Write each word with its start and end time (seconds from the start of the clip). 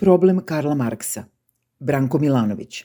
Problem 0.00 0.40
Karla 0.44 0.74
Marksa. 0.74 1.24
Branko 1.78 2.18
Milanović. 2.18 2.84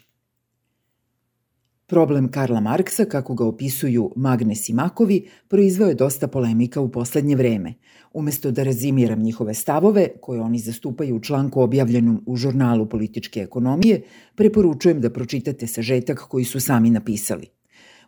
Problem 1.86 2.30
Karla 2.30 2.60
Marksa, 2.60 3.04
kako 3.04 3.34
ga 3.34 3.44
opisuju 3.44 4.12
Magnes 4.16 4.68
i 4.68 4.72
Makovi, 4.72 5.28
proizveo 5.48 5.88
je 5.88 5.94
dosta 5.94 6.28
polemika 6.28 6.80
u 6.80 6.92
poslednje 6.92 7.36
vreme. 7.36 7.74
Umesto 8.12 8.50
da 8.50 8.62
razimiram 8.62 9.22
njihove 9.22 9.54
stavove, 9.54 10.08
koje 10.20 10.40
oni 10.40 10.58
zastupaju 10.58 11.16
u 11.16 11.20
članku 11.20 11.60
objavljenom 11.60 12.22
u 12.26 12.36
žurnalu 12.36 12.88
političke 12.88 13.40
ekonomije, 13.40 14.02
preporučujem 14.34 15.00
da 15.00 15.10
pročitate 15.10 15.66
sažetak 15.66 16.18
koji 16.18 16.44
su 16.44 16.60
sami 16.60 16.90
napisali. 16.90 17.55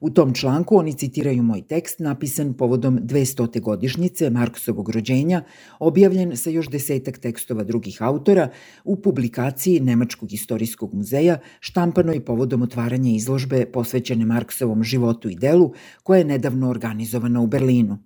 U 0.01 0.11
tom 0.11 0.35
članku 0.35 0.77
oni 0.77 0.93
citiraju 0.93 1.43
moj 1.43 1.63
tekst 1.63 1.99
napisan 1.99 2.55
povodom 2.55 2.99
200. 3.03 3.61
godišnjice 3.61 4.31
Marksovog 4.31 4.89
rođenja, 4.89 5.43
objavljen 5.79 6.37
sa 6.37 6.51
još 6.51 6.69
desetak 6.69 7.19
tekstova 7.19 7.65
drugih 7.65 8.03
autora 8.03 8.49
u 8.85 8.97
publikaciji 9.03 9.81
Nemačkog 9.81 10.33
istorijskog 10.33 10.95
muzeja, 10.95 11.39
štampanoj 11.61 12.25
povodom 12.25 12.63
otvaranja 12.63 13.11
izložbe 13.11 13.67
posvećene 13.73 14.25
Marksovom 14.25 14.85
životu 14.85 15.29
i 15.29 15.37
delu, 15.37 15.73
koja 16.03 16.19
je 16.19 16.25
nedavno 16.25 16.71
organizovana 16.71 17.41
u 17.41 17.47
Berlinu. 17.47 17.99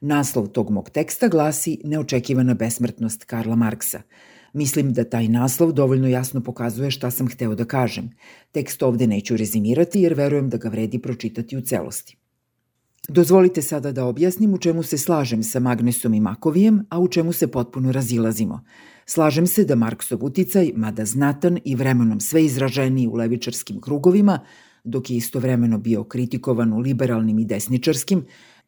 Naslov 0.00 0.46
tog 0.46 0.70
mog 0.70 0.90
teksta 0.90 1.28
glasi 1.28 1.78
Neočekivana 1.84 2.54
besmrtnost 2.54 3.24
Karla 3.24 3.56
Marksa– 3.56 4.02
Mislim 4.52 4.92
da 4.92 5.04
taj 5.04 5.28
naslov 5.28 5.72
dovoljno 5.72 6.08
jasno 6.08 6.40
pokazuje 6.40 6.90
šta 6.90 7.10
sam 7.10 7.28
hteo 7.28 7.54
da 7.54 7.64
kažem. 7.64 8.10
Tekst 8.52 8.82
ovde 8.82 9.06
neću 9.06 9.36
rezimirati 9.36 10.00
jer 10.00 10.14
verujem 10.14 10.48
da 10.50 10.56
ga 10.56 10.68
vredi 10.68 10.98
pročitati 10.98 11.56
u 11.56 11.60
celosti. 11.60 12.16
Dozvolite 13.08 13.62
sada 13.62 13.92
da 13.92 14.04
objasnim 14.04 14.54
u 14.54 14.58
čemu 14.58 14.82
se 14.82 14.98
slažem 14.98 15.42
sa 15.42 15.60
Magnesom 15.60 16.14
i 16.14 16.20
Makovijem, 16.20 16.86
a 16.88 16.98
u 17.00 17.08
čemu 17.08 17.32
se 17.32 17.46
potpuno 17.46 17.92
razilazimo. 17.92 18.64
Slažem 19.06 19.46
se 19.46 19.64
da 19.64 19.74
Marksov 19.74 20.24
uticaj, 20.24 20.72
mada 20.76 21.04
znatan 21.04 21.58
i 21.64 21.74
vremenom 21.74 22.20
sve 22.20 22.44
izraženiji 22.44 23.06
u 23.06 23.14
levičarskim 23.14 23.80
krugovima, 23.80 24.38
dok 24.84 25.10
je 25.10 25.16
istovremeno 25.16 25.78
bio 25.78 26.04
kritikovan 26.04 26.72
u 26.72 26.78
liberalnim 26.78 27.38
i 27.38 27.44
desničarskim, 27.44 28.26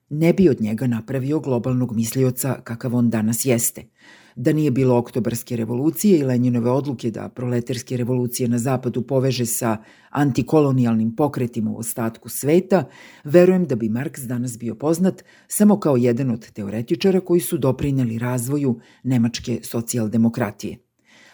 ne 0.09 0.33
bi 0.33 0.49
od 0.49 0.61
njega 0.61 0.87
napravio 0.87 1.41
globalnog 1.41 1.97
mislioca 1.97 2.61
kakav 2.65 2.95
on 2.95 3.11
danas 3.11 3.45
jeste– 3.45 3.85
Da 4.37 4.53
nije 4.53 4.71
bilo 4.71 4.97
oktobarske 4.97 5.57
revolucije 5.57 6.19
i 6.19 6.23
Lenjinove 6.23 6.71
odluke 6.71 7.11
da 7.11 7.29
proletarske 7.29 7.97
revolucije 7.97 8.49
na 8.49 8.59
zapadu 8.59 9.03
poveže 9.03 9.47
sa 9.47 9.77
antikolonijalnim 10.11 11.17
pokretima 11.17 11.71
u 11.71 11.79
ostatku 11.79 12.29
sveta, 12.29 12.85
verujem 13.25 13.67
da 13.67 13.77
bi 13.77 13.89
Marks 13.89 14.21
danas 14.21 14.59
bio 14.59 14.75
poznat 14.75 15.25
samo 15.49 15.81
kao 15.81 15.97
jedan 15.97 16.31
od 16.31 16.51
teoretičara 16.53 17.21
koji 17.21 17.41
su 17.41 17.59
doprinjali 17.59 18.19
razvoju 18.19 18.81
nemačke 19.03 19.61
socijaldemokratije. 19.63 20.79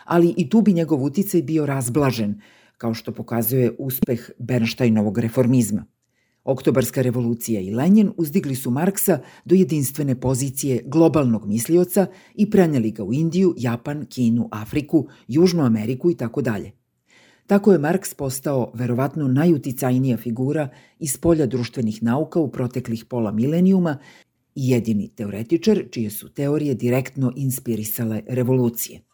Ali 0.05 0.35
i 0.37 0.49
tu 0.49 0.63
bi 0.63 0.73
njegov 0.73 1.05
uticaj 1.05 1.43
bio 1.43 1.67
razblažen, 1.67 2.41
kao 2.77 2.95
što 2.95 3.13
pokazuje 3.13 3.77
uspeh 3.79 4.31
Bernsteinovog 4.39 5.19
reformizma– 5.19 5.85
Oktobarska 6.49 7.03
revolucija 7.03 7.61
i 7.61 7.71
Lenin 7.71 8.13
uzdigli 8.17 8.55
su 8.55 8.71
Marksa 8.71 9.19
do 9.45 9.55
jedinstvene 9.55 10.21
pozicije 10.21 10.83
globalnog 10.87 11.47
mislioca 11.47 12.07
i 12.35 12.51
preneli 12.51 12.91
ga 12.91 13.05
u 13.05 13.13
Indiju, 13.13 13.55
Japan, 13.57 14.07
Kinu, 14.07 14.49
Afriku, 14.53 15.07
Južnu 15.29 15.65
Ameriku 15.65 16.11
i 16.11 16.17
tako 16.17 16.43
dalje. 16.43 16.73
Tako 17.47 17.73
je 17.73 17.79
Marks 17.79 18.15
postao 18.15 18.73
verovatno 18.75 19.29
najuticajnija 19.29 20.17
figura 20.17 20.69
iz 20.99 21.19
polja 21.19 21.47
društvenih 21.47 22.03
nauka 22.03 22.41
u 22.41 22.51
proteklih 22.51 23.05
pola 23.05 23.33
milenijuma 23.33 23.99
i 24.55 24.69
jedini 24.71 25.09
teoretičar 25.09 25.85
čije 25.91 26.11
su 26.11 26.29
teorije 26.29 26.75
direktno 26.75 27.33
inspirisale 27.37 28.23
revolucije. 28.29 29.08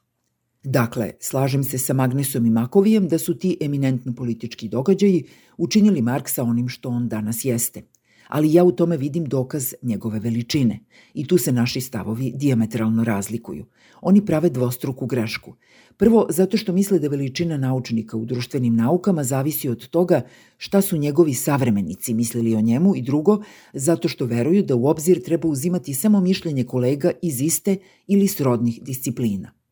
Dakle, 0.64 1.12
slažem 1.20 1.64
se 1.64 1.78
sa 1.78 1.92
Magnesom 1.92 2.46
i 2.46 2.50
Makovijem 2.50 3.08
da 3.08 3.18
su 3.18 3.34
ti 3.38 3.56
eminentno 3.60 4.14
politički 4.14 4.68
događaji 4.68 5.24
učinili 5.56 6.02
Marksa 6.02 6.42
onim 6.42 6.68
što 6.68 6.88
on 6.88 7.08
danas 7.08 7.44
jeste. 7.44 7.82
Ali 8.28 8.52
ja 8.52 8.64
u 8.64 8.72
tome 8.72 8.96
vidim 8.96 9.24
dokaz 9.24 9.74
njegove 9.82 10.18
veličine. 10.18 10.80
I 11.14 11.26
tu 11.26 11.38
se 11.38 11.52
naši 11.52 11.80
stavovi 11.80 12.32
diametralno 12.36 13.04
razlikuju. 13.04 13.66
Oni 14.02 14.26
prave 14.26 14.50
dvostruku 14.50 15.06
grešku. 15.06 15.54
Prvo, 15.96 16.26
zato 16.30 16.56
što 16.56 16.72
misle 16.72 16.98
da 16.98 17.08
veličina 17.08 17.56
naučnika 17.56 18.16
u 18.16 18.24
društvenim 18.24 18.76
naukama 18.76 19.24
zavisi 19.24 19.68
od 19.68 19.88
toga 19.88 20.22
šta 20.58 20.80
su 20.80 20.96
njegovi 20.96 21.34
savremenici 21.34 22.14
mislili 22.14 22.54
o 22.54 22.60
njemu 22.60 22.96
i 22.96 23.02
drugo, 23.02 23.42
zato 23.72 24.08
što 24.08 24.26
veruju 24.26 24.62
da 24.62 24.74
u 24.76 24.86
obzir 24.86 25.22
treba 25.22 25.48
uzimati 25.48 25.94
samo 25.94 26.20
mišljenje 26.20 26.64
kolega 26.64 27.10
iz 27.22 27.40
iste 27.40 27.76
ili 28.06 28.28
srodnih 28.28 28.82
disciplina. 28.82 29.63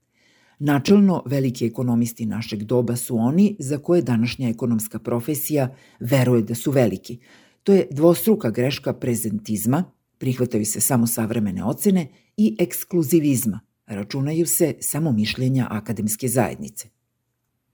Načelno, 0.58 1.22
veliki 1.26 1.66
ekonomisti 1.66 2.26
našeg 2.26 2.62
doba 2.62 2.96
su 2.96 3.16
oni 3.16 3.56
za 3.58 3.78
koje 3.78 4.02
današnja 4.02 4.48
ekonomska 4.48 4.98
profesija 4.98 5.74
veruje 6.00 6.42
da 6.42 6.54
su 6.54 6.70
veliki. 6.70 7.18
To 7.62 7.72
je 7.72 7.86
dvostruka 7.90 8.50
greška 8.50 8.92
prezentizma, 8.92 9.84
prihvataju 10.18 10.66
se 10.66 10.80
samo 10.80 11.06
savremene 11.06 11.64
ocene, 11.64 12.06
i 12.36 12.56
ekskluzivizma, 12.58 13.60
računaju 13.86 14.46
se 14.46 14.74
samo 14.80 15.12
mišljenja 15.12 15.66
akademske 15.70 16.28
zajednice. 16.28 16.88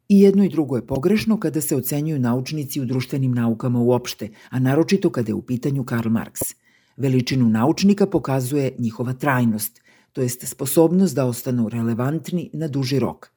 I 0.08 0.20
jedno 0.20 0.44
i 0.44 0.48
drugo 0.48 0.76
je 0.76 0.86
pogrešno 0.86 1.40
kada 1.40 1.60
se 1.60 1.76
ocenjuju 1.76 2.18
naučnici 2.18 2.80
u 2.80 2.84
društvenim 2.84 3.32
naukama 3.32 3.80
uopšte, 3.80 4.28
a 4.50 4.58
naročito 4.58 5.10
kada 5.10 5.30
je 5.30 5.34
u 5.34 5.42
pitanju 5.42 5.84
Karl 5.84 6.08
Marx. 6.08 6.54
Veličinu 6.96 7.48
naučnika 7.48 8.06
pokazuje 8.06 8.74
njihova 8.78 9.12
trajnost– 9.12 9.80
to 10.12 10.22
jest 10.22 10.48
sposobnost 10.48 11.14
da 11.14 11.24
ostanu 11.24 11.68
relevantni 11.68 12.50
na 12.52 12.68
duži 12.68 12.98
rok. 12.98 13.30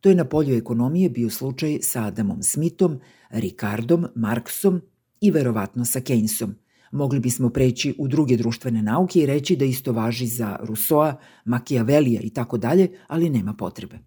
To 0.00 0.08
je 0.08 0.14
na 0.14 0.24
polju 0.24 0.56
ekonomije 0.56 1.10
bio 1.10 1.30
slučaj 1.30 1.78
sa 1.82 2.04
Adamom 2.04 2.42
Smithom, 2.42 3.00
Ricardom, 3.30 4.06
Marksom 4.14 4.80
i 5.20 5.30
verovatno 5.30 5.84
sa 5.84 6.00
Keynesom. 6.00 6.52
Mogli 6.92 7.20
bismo 7.20 7.50
preći 7.50 7.94
u 7.98 8.08
druge 8.08 8.36
društvene 8.36 8.82
nauke 8.82 9.20
i 9.20 9.26
reći 9.26 9.56
da 9.56 9.64
isto 9.64 9.92
važi 9.92 10.26
za 10.26 10.56
Rousseau, 10.62 11.12
Machiavellija 11.44 12.20
i 12.20 12.30
tako 12.30 12.58
dalje, 12.58 12.88
ali 13.06 13.30
nema 13.30 13.54
potrebe. 13.54 13.98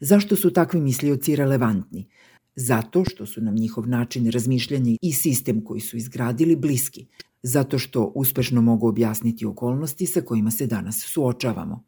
Zašto 0.00 0.36
su 0.36 0.52
takvi 0.52 0.80
mislioci 0.80 1.36
relevantni? 1.36 2.08
Zato 2.56 3.04
što 3.04 3.26
su 3.26 3.40
nam 3.40 3.54
njihov 3.54 3.88
način 3.88 4.30
razmišljanja 4.30 4.96
i 5.02 5.12
sistem 5.12 5.64
koji 5.64 5.80
su 5.80 5.96
izgradili 5.96 6.56
bliski 6.56 7.06
zato 7.42 7.78
što 7.78 8.12
uspešno 8.14 8.62
mogu 8.62 8.88
objasniti 8.88 9.46
okolnosti 9.46 10.06
sa 10.06 10.20
kojima 10.20 10.50
se 10.50 10.66
danas 10.66 11.04
suočavamo. 11.06 11.84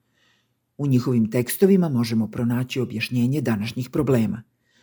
U 0.78 0.86
njihovim 0.86 1.30
tekstovima 1.30 1.88
možemo 1.88 2.30
pronaći 2.30 2.80
objašnjenje 2.80 3.40
današnjih 3.40 3.90
problema. 3.90 4.42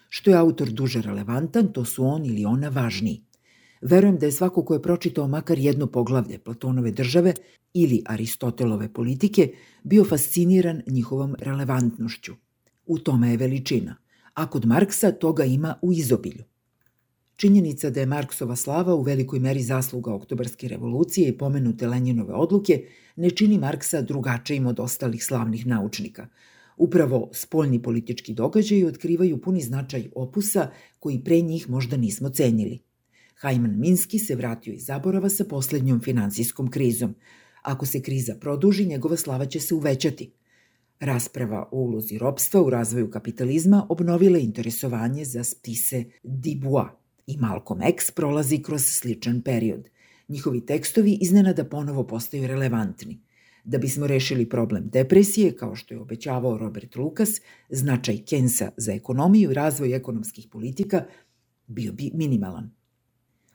Što 0.09 0.31
je 0.31 0.37
autor 0.37 0.69
duže 0.69 1.01
relevantan, 1.01 1.73
to 1.73 1.85
su 1.85 2.05
on 2.05 2.25
ili 2.25 2.45
ona 2.45 2.69
važniji. 2.69 3.23
Verujem 3.81 4.17
da 4.17 4.25
je 4.25 4.31
svako 4.31 4.65
ko 4.65 4.73
je 4.73 4.81
pročitao 4.81 5.27
makar 5.27 5.59
jedno 5.59 5.87
poglavlje 5.87 6.39
Platonove 6.39 6.91
države 6.91 7.33
ili 7.73 8.03
Aristotelove 8.05 8.93
politike 8.93 9.53
bio 9.83 10.05
fasciniran 10.05 10.81
njihovom 10.87 11.35
relevantnošću. 11.39 12.33
U 12.85 12.99
tome 12.99 13.31
je 13.31 13.37
veličina, 13.37 13.95
a 14.33 14.49
kod 14.49 14.65
Marksa 14.65 15.11
toga 15.11 15.43
ima 15.43 15.75
u 15.81 15.93
izobilju. 15.93 16.43
Činjenica 17.39 17.89
da 17.89 17.99
je 17.99 18.05
Marksova 18.05 18.55
slava 18.55 18.93
u 18.95 19.01
velikoj 19.01 19.39
meri 19.39 19.61
zasluga 19.63 20.13
oktobarske 20.13 20.67
revolucije 20.67 21.29
i 21.29 21.37
pomenute 21.37 21.87
Lenjinove 21.87 22.33
odluke 22.33 22.83
ne 23.15 23.29
čini 23.29 23.57
Marksa 23.57 24.01
drugačijim 24.01 24.67
od 24.67 24.79
ostalih 24.79 25.23
slavnih 25.23 25.67
naučnika. 25.67 26.27
Upravo 26.77 27.29
spoljni 27.33 27.81
politički 27.81 28.33
događaji 28.33 28.85
otkrivaju 28.85 29.41
puni 29.41 29.61
značaj 29.61 30.09
opusa 30.15 30.69
koji 30.99 31.23
pre 31.23 31.41
njih 31.41 31.69
možda 31.69 31.97
nismo 31.97 32.29
cenili. 32.29 32.79
Hajman 33.35 33.79
Minski 33.79 34.19
se 34.19 34.35
vratio 34.35 34.73
iz 34.73 34.85
zaborava 34.85 35.29
sa 35.29 35.43
poslednjom 35.43 36.01
finansijskom 36.01 36.71
krizom. 36.71 37.15
Ako 37.61 37.85
se 37.85 38.01
kriza 38.01 38.35
produži, 38.35 38.85
njegova 38.85 39.17
slava 39.17 39.45
će 39.45 39.59
se 39.59 39.75
uvećati. 39.75 40.31
Rasprava 40.99 41.69
o 41.71 41.79
ulozi 41.79 42.17
ropstva 42.17 42.61
u 42.61 42.69
razvoju 42.69 43.11
kapitalizma 43.11 43.85
obnovila 43.89 44.39
interesovanje 44.39 45.25
za 45.25 45.43
spise 45.43 46.03
Dubois 46.23 46.99
i 47.29 47.37
Malcolm 47.37 47.81
X 47.81 48.11
prolazi 48.11 48.63
kroz 48.63 48.85
sličan 48.85 49.41
period. 49.41 49.89
Njihovi 50.27 50.65
tekstovi 50.65 51.17
iznenada 51.21 51.63
ponovo 51.63 52.03
postaju 52.07 52.47
relevantni. 52.47 53.19
Da 53.63 53.77
bismo 53.77 54.07
rešili 54.07 54.49
problem 54.49 54.89
depresije, 54.89 55.55
kao 55.55 55.75
što 55.75 55.93
je 55.93 55.99
obećavao 55.99 56.57
Robert 56.57 56.95
Lucas, 56.95 57.29
značaj 57.69 58.17
Kensa 58.17 58.71
za 58.77 58.93
ekonomiju 58.93 59.51
i 59.51 59.53
razvoj 59.53 59.95
ekonomskih 59.95 60.47
politika 60.51 61.05
bio 61.67 61.93
bi 61.93 62.11
minimalan. 62.13 62.71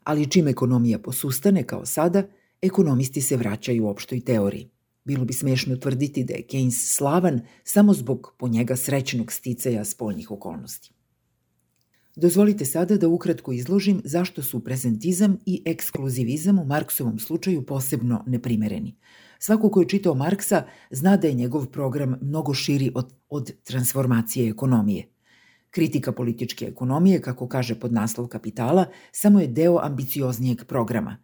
Ali 0.04 0.30
čim 0.30 0.48
ekonomija 0.48 0.98
posustane 0.98 1.66
kao 1.66 1.86
sada, 1.86 2.22
ekonomisti 2.62 3.20
se 3.20 3.36
vraćaju 3.36 3.84
u 3.84 3.88
opštoj 3.88 4.20
teoriji. 4.20 4.70
Bilo 5.04 5.24
bi 5.24 5.32
smešno 5.32 5.76
tvrditi 5.76 6.24
da 6.24 6.34
je 6.34 6.46
Keynes 6.50 6.96
slavan 6.96 7.40
samo 7.64 7.94
zbog 7.94 8.34
po 8.38 8.48
njega 8.48 8.76
srećnog 8.76 9.32
sticaja 9.32 9.84
spoljnih 9.84 10.30
okolnosti. 10.30 10.94
Dozvolite 12.16 12.64
sada 12.64 12.96
da 12.96 13.08
ukratko 13.08 13.52
izložim 13.52 14.00
zašto 14.04 14.42
su 14.42 14.64
prezentizam 14.64 15.38
i 15.46 15.62
ekskluzivizam 15.66 16.58
u 16.58 16.64
Marksovom 16.64 17.18
slučaju 17.18 17.66
posebno 17.66 18.24
neprimereni. 18.26 18.96
Svako 19.38 19.70
ko 19.70 19.80
je 19.80 19.88
čitao 19.88 20.14
Marksa 20.14 20.62
zna 20.90 21.16
da 21.16 21.28
je 21.28 21.34
njegov 21.34 21.66
program 21.66 22.18
mnogo 22.22 22.54
širi 22.54 22.90
od, 22.94 23.14
od 23.28 23.52
transformacije 23.64 24.50
ekonomije. 24.50 25.08
Kritika 25.70 26.12
političke 26.12 26.64
ekonomije, 26.64 27.20
kako 27.20 27.48
kaže 27.48 27.74
pod 27.80 27.92
naslov 27.92 28.28
kapitala, 28.28 28.86
samo 29.12 29.40
je 29.40 29.46
deo 29.46 29.78
ambicioznijeg 29.82 30.64
programa. 30.64 31.16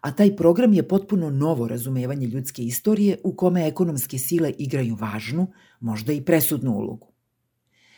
A 0.00 0.12
taj 0.12 0.36
program 0.36 0.72
je 0.72 0.88
potpuno 0.88 1.30
novo 1.30 1.68
razumevanje 1.68 2.26
ljudske 2.26 2.62
istorije 2.62 3.18
u 3.24 3.36
kome 3.36 3.66
ekonomske 3.66 4.18
sile 4.18 4.52
igraju 4.58 4.96
važnu, 5.00 5.52
možda 5.80 6.12
i 6.12 6.24
presudnu 6.24 6.72
ulogu. 6.72 7.15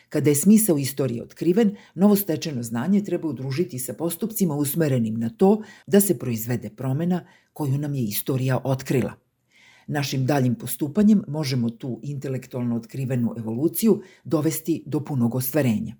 Kada 0.08 0.30
je 0.30 0.36
smisao 0.36 0.78
istorije 0.78 1.22
otkriven, 1.22 1.76
novostečeno 1.94 2.62
znanje 2.62 3.04
treba 3.04 3.28
udružiti 3.28 3.78
sa 3.78 3.92
postupcima 3.92 4.54
usmerenim 4.54 5.14
na 5.14 5.30
to 5.30 5.62
da 5.86 6.00
se 6.00 6.18
proizvede 6.18 6.70
promena 6.70 7.24
koju 7.52 7.78
nam 7.78 7.94
je 7.94 8.04
istorija 8.04 8.60
otkrila. 8.64 9.12
Našim 9.86 10.26
daljim 10.26 10.54
postupanjem 10.54 11.22
možemo 11.28 11.70
tu 11.70 12.00
intelektualno 12.02 12.76
otkrivenu 12.76 13.34
evoluciju 13.38 14.02
dovesti 14.24 14.82
do 14.86 15.04
punog 15.04 15.34
ostvarenja. 15.34 15.96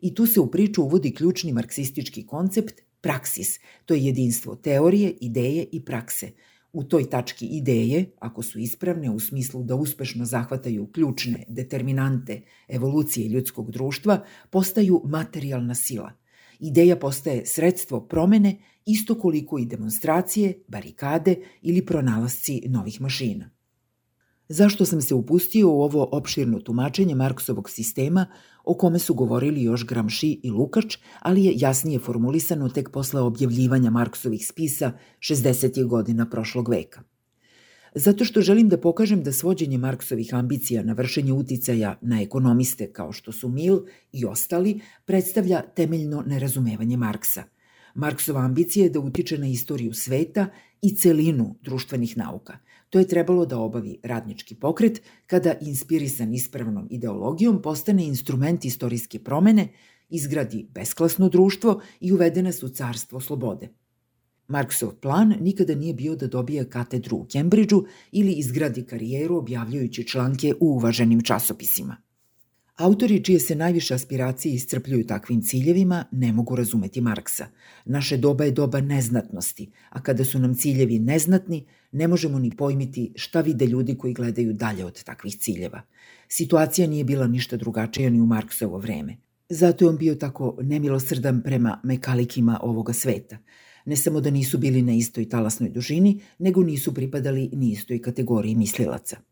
I 0.00 0.14
tu 0.14 0.26
se 0.26 0.40
u 0.40 0.50
priču 0.50 0.82
uvodi 0.82 1.14
ključni 1.14 1.52
marksistički 1.52 2.26
koncept 2.26 2.80
praksis, 3.00 3.60
to 3.84 3.94
je 3.94 4.04
jedinstvo 4.04 4.56
teorije, 4.56 5.16
ideje 5.20 5.66
i 5.72 5.84
prakse, 5.84 6.30
U 6.72 6.84
toj 6.84 7.10
tački 7.10 7.46
ideje, 7.46 8.04
ako 8.18 8.42
su 8.42 8.58
ispravne 8.58 9.10
u 9.10 9.20
smislu 9.20 9.62
da 9.62 9.74
uspešno 9.74 10.24
zahvataju 10.24 10.86
ključne 10.86 11.44
determinante 11.48 12.40
evolucije 12.68 13.28
ljudskog 13.28 13.70
društva, 13.70 14.24
postaju 14.50 15.02
materijalna 15.04 15.74
sila. 15.74 16.12
Ideja 16.60 16.96
postaje 16.96 17.46
sredstvo 17.46 18.00
promene 18.00 18.56
isto 18.86 19.18
koliko 19.18 19.58
i 19.58 19.66
demonstracije, 19.66 20.62
barikade 20.68 21.36
ili 21.62 21.86
pronalasci 21.86 22.62
novih 22.68 23.00
mašina. 23.00 23.50
Zašto 24.52 24.84
sam 24.84 25.00
se 25.00 25.14
upustio 25.14 25.70
u 25.70 25.82
ovo 25.82 26.08
opširno 26.12 26.60
tumačenje 26.60 27.14
Marksovog 27.14 27.70
sistema 27.70 28.26
o 28.64 28.74
kome 28.74 28.98
su 28.98 29.14
govorili 29.14 29.62
još 29.62 29.86
Gramši 29.86 30.40
i 30.42 30.50
Lukač, 30.50 30.98
ali 31.20 31.44
je 31.44 31.52
jasnije 31.56 31.98
formulisano 31.98 32.68
tek 32.68 32.90
posle 32.90 33.20
objavljivanja 33.20 33.90
Marksovih 33.90 34.46
spisa 34.46 34.92
60. 35.18 35.86
godina 35.86 36.30
prošlog 36.30 36.68
veka. 36.68 37.02
Zato 37.94 38.24
što 38.24 38.40
želim 38.40 38.68
da 38.68 38.80
pokažem 38.80 39.22
da 39.22 39.32
svođenje 39.32 39.78
Marksovih 39.78 40.34
ambicija 40.34 40.82
na 40.82 40.92
vršenje 40.92 41.32
uticaja 41.32 41.98
na 42.00 42.22
ekonomiste 42.22 42.92
kao 42.92 43.12
što 43.12 43.32
su 43.32 43.48
Mil 43.48 43.80
i 44.12 44.24
ostali 44.24 44.80
predstavlja 45.04 45.62
temeljno 45.76 46.22
nerazumevanje 46.26 46.96
Marksa. 46.96 47.44
Marksova 47.94 48.40
ambicija 48.40 48.84
je 48.84 48.90
da 48.90 49.00
utiče 49.00 49.38
na 49.38 49.46
istoriju 49.46 49.94
sveta 49.94 50.46
i 50.82 50.94
celinu 50.96 51.56
društvenih 51.62 52.16
nauka– 52.16 52.58
To 52.92 52.98
je 52.98 53.08
trebalo 53.08 53.46
da 53.46 53.58
obavi 53.58 53.98
radnički 54.02 54.54
pokret 54.54 55.00
kada, 55.26 55.54
inspirisan 55.60 56.34
ispravnom 56.34 56.88
ideologijom, 56.90 57.62
postane 57.62 58.04
instrument 58.04 58.64
istorijske 58.64 59.18
promene, 59.18 59.68
izgradi 60.08 60.66
besklasno 60.74 61.28
društvo 61.28 61.80
i 62.00 62.12
uvede 62.12 62.42
nas 62.42 62.62
u 62.62 62.68
carstvo 62.68 63.20
slobode. 63.20 63.68
Marksov 64.48 64.94
plan 64.94 65.34
nikada 65.40 65.74
nije 65.74 65.94
bio 65.94 66.16
da 66.16 66.26
dobije 66.26 66.70
katedru 66.70 67.16
u 67.16 67.26
Kembridžu 67.32 67.84
ili 68.12 68.32
izgradi 68.32 68.84
karijeru 68.86 69.36
objavljujući 69.36 70.08
članke 70.08 70.54
u 70.60 70.66
uvaženim 70.66 71.22
časopisima. 71.22 71.96
Autori 72.82 73.24
čije 73.24 73.40
se 73.40 73.54
najviše 73.54 73.94
aspiracije 73.94 74.54
iscrpljuju 74.54 75.06
takvim 75.06 75.42
ciljevima 75.42 76.04
ne 76.12 76.32
mogu 76.32 76.56
razumeti 76.56 77.00
Marksa. 77.00 77.46
Naše 77.84 78.16
doba 78.16 78.44
je 78.44 78.50
doba 78.50 78.80
neznatnosti, 78.80 79.70
a 79.90 80.02
kada 80.02 80.24
su 80.24 80.38
nam 80.38 80.54
ciljevi 80.54 80.98
neznatni, 80.98 81.66
ne 81.92 82.08
možemo 82.08 82.38
ni 82.38 82.50
pojmiti 82.50 83.12
šta 83.16 83.40
vide 83.40 83.66
ljudi 83.66 83.98
koji 83.98 84.14
gledaju 84.14 84.52
dalje 84.52 84.84
od 84.84 85.04
takvih 85.04 85.36
ciljeva. 85.36 85.82
Situacija 86.28 86.86
nije 86.86 87.04
bila 87.04 87.26
ništa 87.26 87.56
drugačija 87.56 88.10
ni 88.10 88.20
u 88.20 88.26
Marksovo 88.26 88.78
vreme. 88.78 89.16
Zato 89.48 89.84
je 89.84 89.88
on 89.88 89.96
bio 89.96 90.14
tako 90.14 90.56
nemilosrdan 90.62 91.42
prema 91.42 91.80
mekalikima 91.84 92.60
ovoga 92.62 92.92
sveta. 92.92 93.38
Ne 93.84 93.96
samo 93.96 94.20
da 94.20 94.30
nisu 94.30 94.58
bili 94.58 94.82
na 94.82 94.92
istoj 94.92 95.28
talasnoj 95.28 95.70
dužini, 95.70 96.20
nego 96.38 96.62
nisu 96.62 96.94
pripadali 96.94 97.50
ni 97.52 97.70
istoj 97.70 98.02
kategoriji 98.02 98.54
mislilaca. 98.54 99.31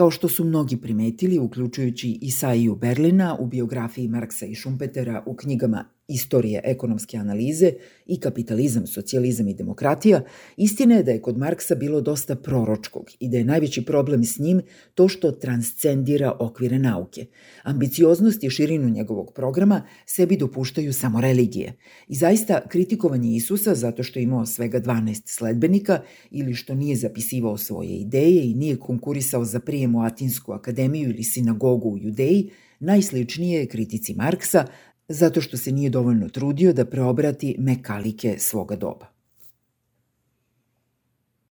Kao 0.00 0.10
što 0.10 0.28
su 0.28 0.44
mnogi 0.44 0.76
primetili, 0.76 1.38
uključujući 1.38 2.18
Isaiju 2.22 2.74
Berlina 2.74 3.36
u 3.40 3.46
biografiji 3.46 4.08
Marksa 4.08 4.46
i 4.46 4.54
Šumpetera 4.54 5.22
u 5.26 5.36
knjigama 5.36 5.84
Istorije 6.10 6.60
ekonomske 6.64 7.16
analize 7.16 7.72
i 8.06 8.20
Kapitalizam, 8.20 8.86
socijalizam 8.86 9.48
i 9.48 9.54
demokratija, 9.54 10.22
istina 10.56 10.94
je 10.94 11.02
da 11.02 11.10
je 11.10 11.22
kod 11.22 11.38
Marksa 11.38 11.74
bilo 11.74 12.00
dosta 12.00 12.36
proročkog 12.36 13.10
i 13.20 13.28
da 13.28 13.36
je 13.38 13.44
najveći 13.44 13.84
problem 13.84 14.24
s 14.24 14.38
njim 14.38 14.60
to 14.94 15.08
što 15.08 15.32
transcendira 15.32 16.32
okvire 16.38 16.78
nauke. 16.78 17.26
Ambicioznost 17.62 18.44
i 18.44 18.50
širinu 18.50 18.88
njegovog 18.88 19.32
programa 19.34 19.82
sebi 20.06 20.36
dopuštaju 20.36 20.92
samo 20.92 21.20
religije. 21.20 21.76
I 22.08 22.14
zaista 22.14 22.60
kritikovanje 22.68 23.36
Isusa 23.36 23.74
zato 23.74 24.02
što 24.02 24.18
je 24.18 24.22
imao 24.22 24.46
svega 24.46 24.80
12 24.80 25.22
sledbenika 25.24 26.00
ili 26.30 26.54
što 26.54 26.74
nije 26.74 26.96
zapisivao 26.96 27.58
svoje 27.58 27.96
ideje 27.96 28.50
i 28.50 28.54
nije 28.54 28.76
konkurisao 28.76 29.44
za 29.44 29.60
prijem 29.60 29.94
u 29.94 30.02
Atinsku 30.02 30.52
akademiju 30.52 31.10
ili 31.10 31.22
sinagogu 31.22 31.88
u 31.88 31.98
Judeji, 31.98 32.50
najsličnije 32.80 33.60
je 33.60 33.66
kritici 33.66 34.14
Marksa, 34.14 34.66
zato 35.12 35.40
što 35.40 35.56
se 35.56 35.72
nije 35.72 35.90
dovoljno 35.90 36.28
trudio 36.28 36.72
da 36.72 36.84
preobrati 36.84 37.56
mekalike 37.58 38.36
svoga 38.38 38.76
doba. 38.76 39.19